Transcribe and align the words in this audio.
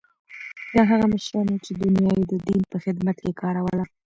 دا 0.75 0.83
هغه 0.91 1.05
مشران 1.13 1.47
وو 1.49 1.63
چې 1.65 1.71
دنیا 1.83 2.11
یې 2.19 2.25
د 2.31 2.33
دین 2.47 2.61
په 2.71 2.77
خدمت 2.83 3.17
کې 3.23 3.37
کاروله. 3.41 3.85